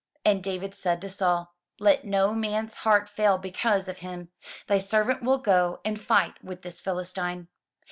And 0.25 0.41
David 0.41 0.73
said 0.73 0.99
to 1.01 1.11
Saul, 1.11 1.53
"Let 1.79 2.03
no 2.05 2.33
man's 2.33 2.73
heart 2.73 3.07
fail 3.07 3.37
because 3.37 3.87
of 3.87 3.99
him; 3.99 4.31
thy 4.65 4.79
servant 4.79 5.21
will 5.21 5.37
go 5.37 5.79
and 5.85 6.01
fight 6.01 6.43
with 6.43 6.63
this 6.63 6.81
Philistine." 6.81 7.49